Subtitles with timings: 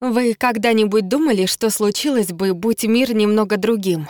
[0.00, 4.08] Вы когда-нибудь думали, что случилось бы, будь мир немного другим?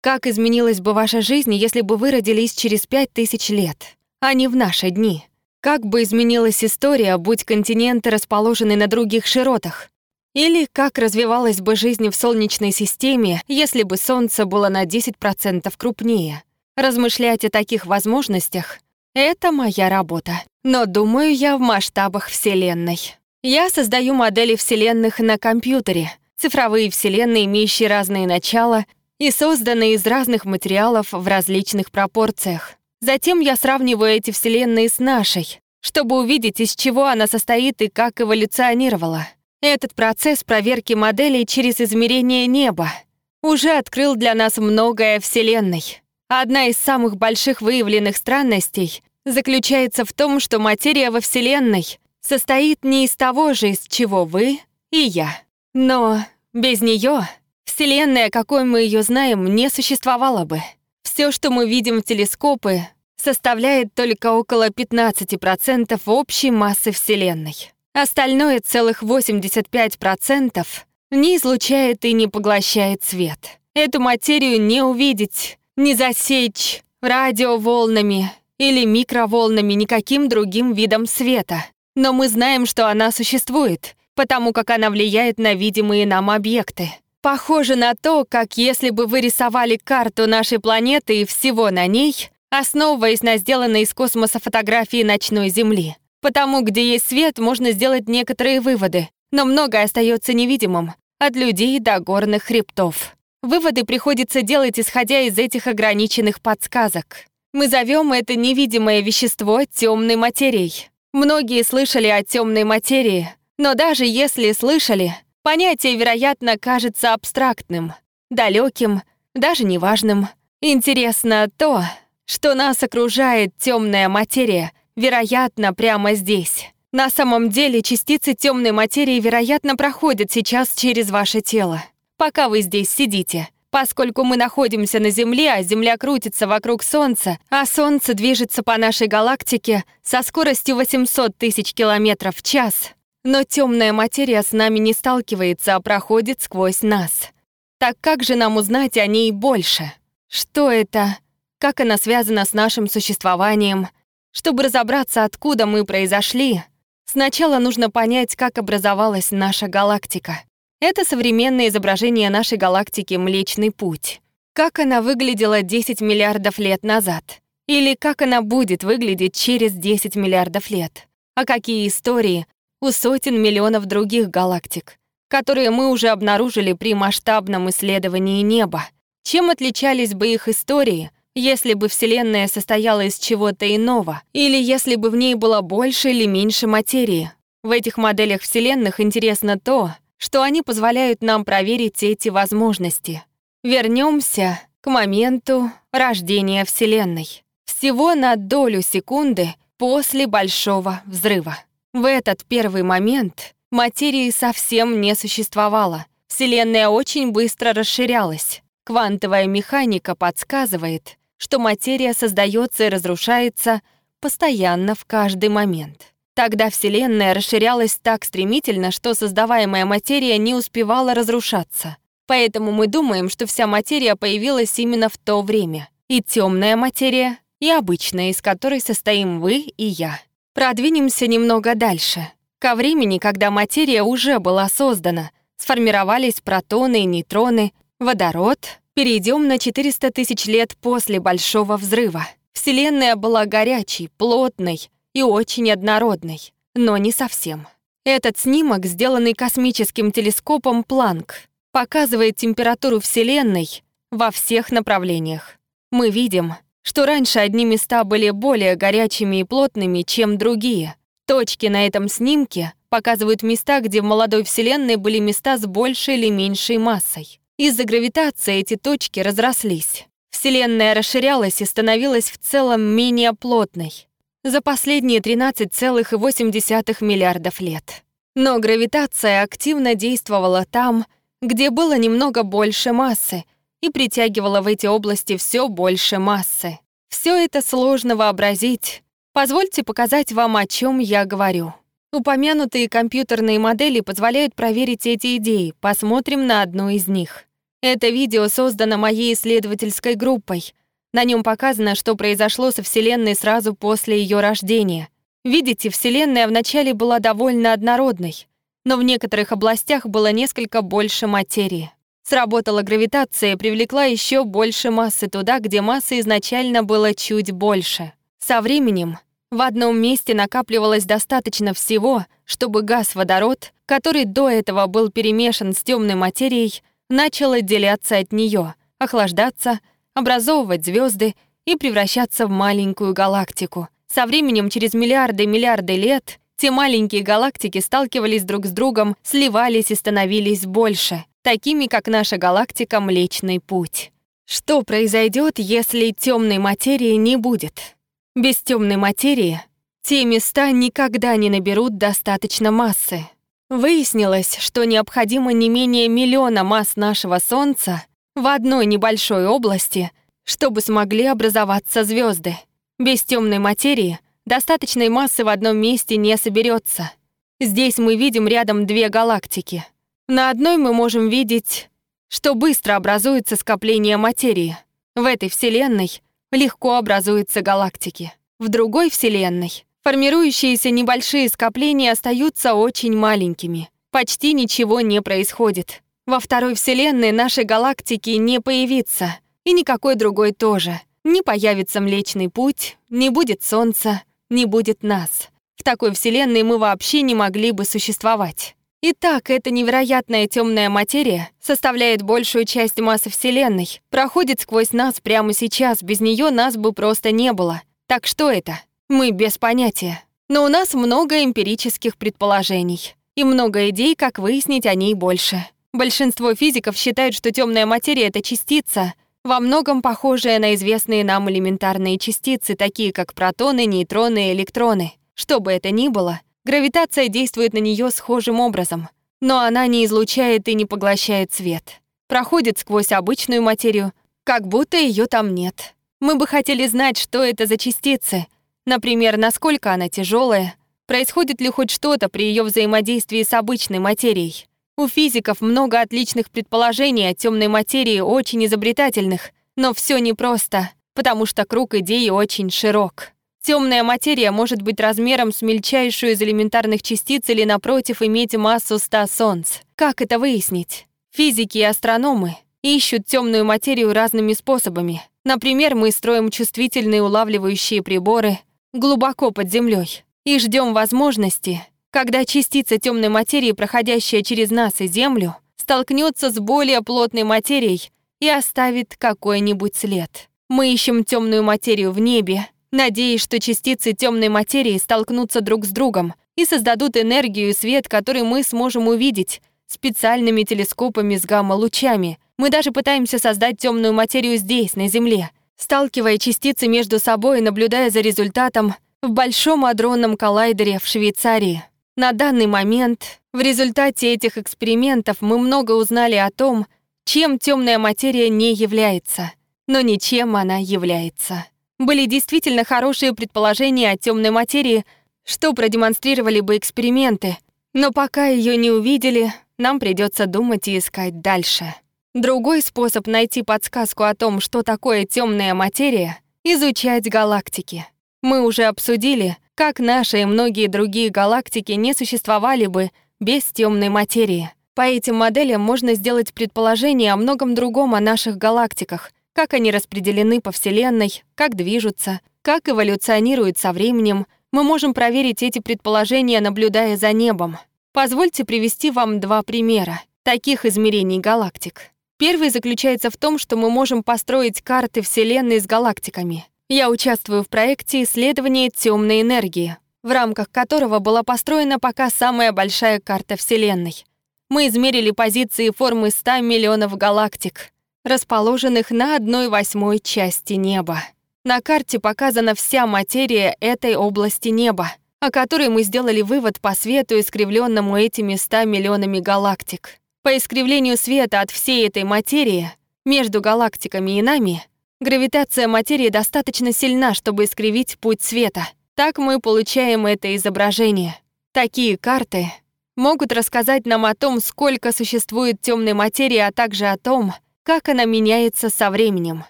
[0.00, 4.48] Как изменилась бы ваша жизнь, если бы вы родились через пять тысяч лет, а не
[4.48, 5.24] в наши дни?
[5.60, 9.90] Как бы изменилась история, будь континенты расположены на других широтах?
[10.34, 16.42] Или как развивалась бы жизнь в Солнечной системе, если бы Солнце было на 10% крупнее?
[16.76, 18.78] Размышлять о таких возможностях—
[19.14, 20.42] это моя работа.
[20.62, 22.98] Но думаю я в масштабах Вселенной.
[23.42, 28.84] Я создаю модели Вселенных на компьютере, цифровые Вселенные, имеющие разные начала
[29.20, 32.74] и созданные из разных материалов в различных пропорциях.
[33.00, 38.20] Затем я сравниваю эти Вселенные с нашей, чтобы увидеть, из чего она состоит и как
[38.20, 39.28] эволюционировала.
[39.62, 42.92] Этот процесс проверки моделей через измерение неба
[43.40, 46.02] уже открыл для нас многое Вселенной.
[46.26, 53.06] Одна из самых больших выявленных странностей заключается в том, что материя во Вселенной состоит не
[53.06, 54.60] из того же, из чего вы
[54.90, 55.30] и я.
[55.74, 56.18] Но
[56.52, 57.26] без нее
[57.64, 60.60] Вселенная, какой мы ее знаем, не существовала бы.
[61.02, 62.82] Все, что мы видим в телескопы,
[63.16, 67.72] составляет только около 15% общей массы Вселенной.
[67.94, 70.66] Остальное целых 85%
[71.10, 73.38] не излучает и не поглощает свет.
[73.74, 81.64] Эту материю не увидеть, не засечь радиоволнами или микроволнами никаким другим видом света.
[81.98, 86.90] Но мы знаем, что она существует, потому как она влияет на видимые нам объекты.
[87.22, 92.30] Похоже на то, как если бы вы рисовали карту нашей планеты и всего на ней,
[92.50, 95.96] основываясь на сделанной из космоса фотографии ночной Земли.
[96.20, 101.98] Потому где есть свет, можно сделать некоторые выводы, но многое остается невидимым, от людей до
[101.98, 103.16] горных хребтов.
[103.42, 107.24] Выводы приходится делать, исходя из этих ограниченных подсказок.
[107.52, 110.90] Мы зовем это невидимое вещество темной материей.
[111.12, 117.94] Многие слышали о темной материи, но даже если слышали, понятие, вероятно, кажется абстрактным,
[118.30, 119.02] далеким,
[119.34, 120.28] даже неважным.
[120.60, 121.82] Интересно то,
[122.26, 126.70] что нас окружает темная материя, вероятно, прямо здесь.
[126.92, 131.82] На самом деле частицы темной материи, вероятно, проходят сейчас через ваше тело,
[132.16, 133.48] пока вы здесь сидите.
[133.70, 139.08] Поскольку мы находимся на Земле, а Земля крутится вокруг Солнца, а Солнце движется по нашей
[139.08, 142.92] галактике со скоростью 800 тысяч километров в час,
[143.24, 147.30] но темная материя с нами не сталкивается, а проходит сквозь нас.
[147.78, 149.92] Так как же нам узнать о ней больше?
[150.28, 151.18] Что это?
[151.58, 153.88] Как она связана с нашим существованием?
[154.32, 156.62] Чтобы разобраться, откуда мы произошли,
[157.04, 160.40] сначала нужно понять, как образовалась наша галактика.
[160.80, 164.20] Это современное изображение нашей галактики Млечный Путь.
[164.52, 167.40] Как она выглядела 10 миллиардов лет назад.
[167.66, 171.08] Или как она будет выглядеть через 10 миллиардов лет.
[171.34, 172.46] А какие истории
[172.80, 178.84] у сотен миллионов других галактик, которые мы уже обнаружили при масштабном исследовании неба.
[179.24, 185.08] Чем отличались бы их истории если бы Вселенная состояла из чего-то иного, или если бы
[185.08, 187.30] в ней было больше или меньше материи.
[187.62, 193.24] В этих моделях Вселенных интересно то, что они позволяют нам проверить эти возможности.
[193.62, 197.44] Вернемся к моменту рождения Вселенной.
[197.64, 201.58] Всего на долю секунды после Большого Взрыва.
[201.92, 206.06] В этот первый момент материи совсем не существовало.
[206.26, 208.62] Вселенная очень быстро расширялась.
[208.84, 213.80] Квантовая механика подсказывает, что материя создается и разрушается
[214.20, 216.14] постоянно в каждый момент.
[216.38, 221.96] Тогда Вселенная расширялась так стремительно, что создаваемая материя не успевала разрушаться.
[222.28, 225.88] Поэтому мы думаем, что вся материя появилась именно в то время.
[226.06, 230.20] И темная материя, и обычная, из которой состоим вы и я.
[230.54, 232.30] Продвинемся немного дальше.
[232.60, 240.12] Ко времени, когда материя уже была создана, сформировались протоны и нейтроны, водород, Перейдем на 400
[240.12, 242.28] тысяч лет после Большого Взрыва.
[242.52, 244.88] Вселенная была горячей, плотной
[245.18, 247.66] и очень однородной, но не совсем.
[248.04, 251.34] Этот снимок, сделанный космическим телескопом Планк,
[251.72, 253.82] показывает температуру Вселенной
[254.12, 255.56] во всех направлениях.
[255.90, 260.94] Мы видим, что раньше одни места были более горячими и плотными, чем другие.
[261.26, 266.30] Точки на этом снимке показывают места, где в молодой Вселенной были места с большей или
[266.30, 267.40] меньшей массой.
[267.56, 270.06] Из-за гравитации эти точки разрослись.
[270.30, 274.07] Вселенная расширялась и становилась в целом менее плотной
[274.44, 278.04] за последние 13,8 миллиардов лет.
[278.34, 281.06] Но гравитация активно действовала там,
[281.42, 283.44] где было немного больше массы,
[283.80, 286.78] и притягивала в эти области все больше массы.
[287.08, 289.02] Все это сложно вообразить.
[289.32, 291.74] Позвольте показать вам, о чем я говорю.
[292.12, 295.74] Упомянутые компьютерные модели позволяют проверить эти идеи.
[295.80, 297.44] Посмотрим на одну из них.
[297.82, 300.74] Это видео создано моей исследовательской группой.
[301.18, 305.08] На нем показано, что произошло со Вселенной сразу после ее рождения.
[305.44, 308.46] Видите, Вселенная вначале была довольно однородной,
[308.84, 311.90] но в некоторых областях было несколько больше материи.
[312.22, 318.12] Сработала гравитация и привлекла еще больше массы туда, где массы изначально было чуть больше.
[318.38, 319.18] Со временем
[319.50, 326.14] в одном месте накапливалось достаточно всего, чтобы газ-водород, который до этого был перемешан с темной
[326.14, 329.80] материей, начал отделяться от нее, охлаждаться,
[330.18, 331.34] образовывать звезды
[331.64, 333.88] и превращаться в маленькую галактику.
[334.12, 339.90] Со временем, через миллиарды и миллиарды лет, те маленькие галактики сталкивались друг с другом, сливались
[339.90, 344.12] и становились больше, такими как наша галактика Млечный Путь.
[344.44, 347.96] Что произойдет, если темной материи не будет?
[348.34, 349.60] Без темной материи
[350.02, 353.28] те места никогда не наберут достаточно массы.
[353.68, 358.02] Выяснилось, что необходимо не менее миллиона масс нашего Солнца
[358.42, 360.10] в одной небольшой области,
[360.44, 362.56] чтобы смогли образоваться звезды.
[362.98, 367.12] Без темной материи достаточной массы в одном месте не соберется.
[367.60, 369.84] Здесь мы видим рядом две галактики.
[370.28, 371.90] На одной мы можем видеть,
[372.28, 374.76] что быстро образуется скопление материи.
[375.14, 378.32] В этой Вселенной легко образуются галактики.
[378.58, 383.90] В другой Вселенной формирующиеся небольшие скопления остаются очень маленькими.
[384.10, 386.02] Почти ничего не происходит.
[386.28, 391.00] Во второй Вселенной нашей галактики не появится, и никакой другой тоже.
[391.24, 395.48] Не появится Млечный Путь, не будет Солнца, не будет нас.
[395.74, 398.76] В такой Вселенной мы вообще не могли бы существовать.
[399.00, 406.02] Итак, эта невероятная темная материя составляет большую часть массы Вселенной, проходит сквозь нас прямо сейчас,
[406.02, 407.80] без нее нас бы просто не было.
[408.06, 408.78] Так что это?
[409.08, 410.22] Мы без понятия.
[410.50, 415.64] Но у нас много эмпирических предположений и много идей, как выяснить о ней больше.
[415.92, 419.14] Большинство физиков считают, что темная материя— это частица,
[419.44, 425.12] во многом похожая на известные нам элементарные частицы, такие как протоны, нейтроны и электроны.
[425.34, 429.08] Что бы это ни было, Гравитация действует на нее схожим образом,
[429.40, 432.02] но она не излучает и не поглощает свет.
[432.26, 434.12] Проходит сквозь обычную материю,
[434.44, 435.94] как будто ее там нет.
[436.20, 438.48] Мы бы хотели знать, что это за частицы,
[438.84, 440.74] например, насколько она тяжелая,
[441.06, 444.66] происходит ли хоть что-то при ее взаимодействии с обычной материей.
[444.98, 451.64] У физиков много отличных предположений о темной материи, очень изобретательных, но все непросто, потому что
[451.64, 453.28] круг идей очень широк.
[453.62, 459.26] Темная материя может быть размером с мельчайшую из элементарных частиц или, напротив, иметь массу 100
[459.28, 459.70] солнц.
[459.94, 461.06] Как это выяснить?
[461.30, 465.22] Физики и астрономы ищут темную материю разными способами.
[465.44, 468.58] Например, мы строим чувствительные улавливающие приборы
[468.92, 475.56] глубоко под землей и ждем возможности, когда частица темной материи, проходящая через нас и Землю,
[475.76, 478.10] столкнется с более плотной материей
[478.40, 480.48] и оставит какой-нибудь след.
[480.68, 486.34] Мы ищем темную материю в небе, надеясь, что частицы темной материи столкнутся друг с другом
[486.56, 492.38] и создадут энергию и свет, который мы сможем увидеть специальными телескопами с гамма-лучами.
[492.58, 498.10] Мы даже пытаемся создать темную материю здесь, на Земле, сталкивая частицы между собой и наблюдая
[498.10, 501.84] за результатом в Большом адронном коллайдере в Швейцарии.
[502.18, 506.88] На данный момент, в результате этих экспериментов, мы много узнали о том,
[507.24, 509.52] чем темная материя не является,
[509.86, 511.64] но ничем она является.
[511.96, 515.06] Были действительно хорошие предположения о темной материи,
[515.44, 517.56] что продемонстрировали бы эксперименты,
[517.94, 521.94] но пока ее не увидели, нам придется думать и искать дальше.
[522.34, 528.08] Другой способ найти подсказку о том, что такое темная материя— изучать галактики.
[528.42, 534.72] Мы уже обсудили, как наши и многие другие галактики не существовали бы без темной материи.
[534.94, 540.60] По этим моделям можно сделать предположение о многом другом о наших галактиках, как они распределены
[540.60, 547.32] по Вселенной, как движутся, как эволюционируют со временем, мы можем проверить эти предположения, наблюдая за
[547.32, 547.78] небом.
[548.12, 552.10] Позвольте привести вам два примера таких измерений галактик.
[552.36, 556.66] Первый заключается в том, что мы можем построить карты Вселенной с галактиками.
[556.90, 563.20] Я участвую в проекте исследования темной энергии, в рамках которого была построена пока самая большая
[563.20, 564.24] карта Вселенной.
[564.70, 567.90] Мы измерили позиции формы 100 миллионов галактик,
[568.24, 571.22] расположенных на одной восьмой части неба.
[571.62, 577.38] На карте показана вся материя этой области неба, о которой мы сделали вывод по свету,
[577.38, 580.18] искривленному этими 100 миллионами галактик.
[580.42, 582.90] По искривлению света от всей этой материи,
[583.26, 584.82] между галактиками и нами,
[585.20, 588.88] гравитация материи достаточно сильна, чтобы искривить путь света.
[589.14, 591.36] Так мы получаем это изображение.
[591.72, 592.72] Такие карты
[593.16, 598.24] могут рассказать нам о том, сколько существует темной материи, а также о том, как она
[598.24, 599.64] меняется со временем.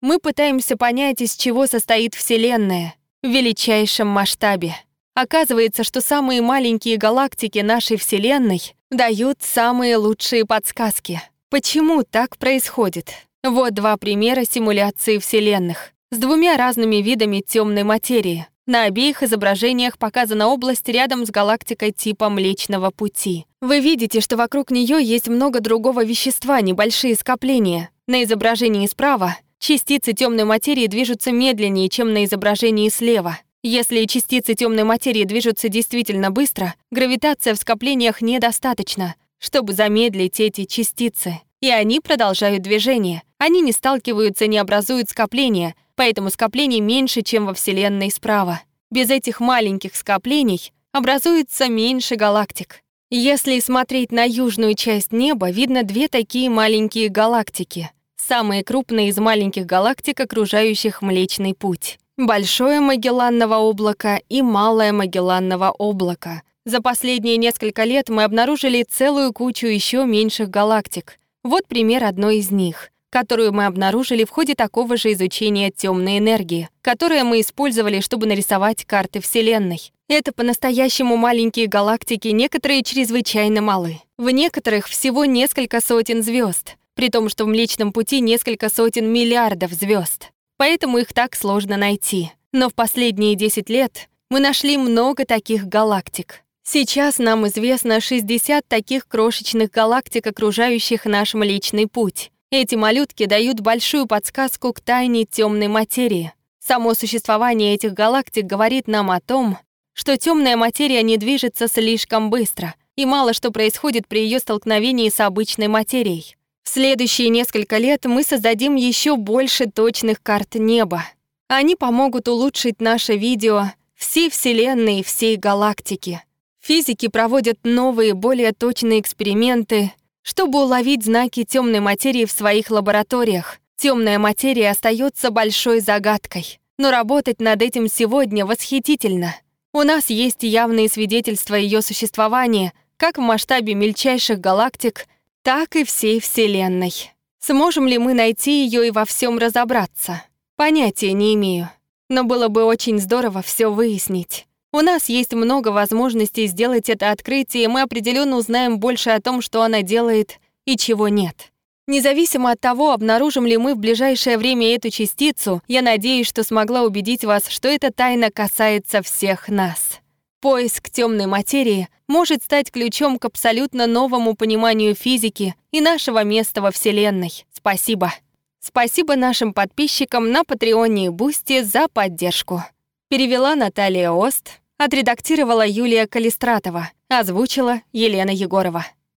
[0.00, 4.76] Мы пытаемся понять, из чего состоит Вселенная в величайшем масштабе.
[5.14, 11.20] Оказывается, что самые маленькие галактики нашей Вселенной дают самые лучшие подсказки.
[11.50, 13.27] Почему так происходит?
[13.44, 18.48] Вот два примера симуляции Вселенных с двумя разными видами темной материи.
[18.66, 23.46] На обеих изображениях показана область рядом с галактикой типа Млечного Пути.
[23.60, 27.90] Вы видите, что вокруг нее есть много другого вещества, небольшие скопления.
[28.08, 33.38] На изображении справа частицы темной материи движутся медленнее, чем на изображении слева.
[33.62, 41.40] Если частицы темной материи движутся действительно быстро, гравитация в скоплениях недостаточно, чтобы замедлить эти частицы.
[41.60, 43.22] И они продолжают движение.
[43.38, 48.60] Они не сталкиваются, не образуют скопления, поэтому скоплений меньше, чем во Вселенной справа.
[48.90, 52.82] Без этих маленьких скоплений образуется меньше галактик.
[53.10, 57.90] Если смотреть на южную часть неба, видно две такие маленькие галактики.
[58.16, 61.98] Самые крупные из маленьких галактик, окружающих Млечный Путь.
[62.18, 66.42] Большое Магелланово облако и Малое Магелланово облако.
[66.66, 71.18] За последние несколько лет мы обнаружили целую кучу еще меньших галактик.
[71.44, 76.68] Вот пример одной из них, которую мы обнаружили в ходе такого же изучения темной энергии,
[76.82, 79.92] которое мы использовали, чтобы нарисовать карты Вселенной.
[80.08, 84.00] Это по-настоящему маленькие галактики, некоторые чрезвычайно малы.
[84.16, 89.72] В некоторых всего несколько сотен звезд, при том, что в Млечном Пути несколько сотен миллиардов
[89.72, 92.32] звезд поэтому их так сложно найти.
[92.52, 96.42] Но в последние 10 лет мы нашли много таких галактик.
[96.62, 102.30] Сейчас нам известно 60 таких крошечных галактик, окружающих наш Млечный Путь.
[102.50, 106.32] Эти малютки дают большую подсказку к тайне темной материи.
[106.58, 109.58] Само существование этих галактик говорит нам о том,
[109.92, 115.20] что темная материя не движется слишком быстро, и мало что происходит при ее столкновении с
[115.20, 116.36] обычной материей.
[116.62, 121.04] В следующие несколько лет мы создадим еще больше точных карт неба.
[121.48, 126.22] Они помогут улучшить наше видео всей Вселенной и всей галактики.
[126.60, 133.58] Физики проводят новые, более точные эксперименты, чтобы уловить знаки темной материи в своих лабораториях.
[133.76, 139.36] Темная материя остается большой загадкой, но работать над этим сегодня восхитительно.
[139.72, 145.06] У нас есть явные свидетельства ее существования, как в масштабе мельчайших галактик—
[145.42, 146.92] так и всей Вселенной.
[147.38, 150.22] Сможем ли мы найти ее и во всем разобраться?
[150.56, 151.70] Понятия не имею.
[152.08, 154.47] Но было бы очень здорово все выяснить.
[154.70, 159.40] У нас есть много возможностей сделать это открытие, и мы определенно узнаем больше о том,
[159.40, 161.52] что она делает и чего нет.
[161.86, 166.82] Независимо от того, обнаружим ли мы в ближайшее время эту частицу, я надеюсь, что смогла
[166.82, 170.00] убедить вас, что эта тайна касается всех нас.
[170.40, 176.70] Поиск темной материи может стать ключом к абсолютно новому пониманию физики и нашего места во
[176.70, 177.46] Вселенной.
[177.54, 178.12] Спасибо.
[178.60, 182.62] Спасибо нашим подписчикам на Патреоне и Бусти за поддержку.
[183.10, 188.84] Перевела Наталья Ост, отредактировала Юлия Калистратова, озвучила Елена Егорова.